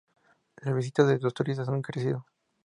Las 0.63 0.73
visitas 0.73 1.05
de 1.07 1.19
los 1.19 1.35
turistas 1.35 1.69
han 1.69 1.83
crecido. 1.83 2.25